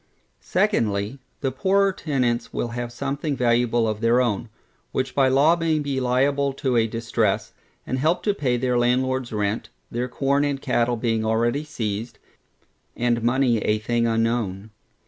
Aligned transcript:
Secondly, 0.39 1.19
The 1.41 1.51
poorer 1.51 1.93
tenants 1.93 2.51
will 2.51 2.69
have 2.69 2.91
something 2.91 3.35
valuable 3.37 3.87
of 3.87 4.01
their 4.01 4.19
own, 4.19 4.49
which 4.91 5.13
by 5.13 5.27
law 5.27 5.55
may 5.55 5.77
be 5.77 5.99
made 5.99 6.01
liable 6.01 6.53
to 6.53 6.75
a 6.75 6.87
distress, 6.87 7.53
and 7.85 7.99
help 7.99 8.23
to 8.23 8.33
pay 8.33 8.57
their 8.57 8.77
landlordŌĆÖs 8.77 9.37
rent, 9.37 9.69
their 9.91 10.07
corn 10.07 10.43
and 10.43 10.59
cattle 10.59 10.97
being 10.97 11.23
already 11.23 11.63
seized, 11.63 12.17
and 12.95 13.21
money 13.21 13.59
a 13.59 13.77
thing 13.77 14.07
unknown. 14.07 14.71